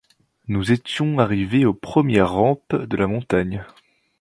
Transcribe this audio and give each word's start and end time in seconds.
Nous 0.47 0.71
étions 0.71 1.19
arrivés 1.19 1.63
aux 1.63 1.75
premières 1.75 2.31
rampes 2.31 2.75
de 2.75 2.97
la 2.97 3.05
montagne. 3.05 3.63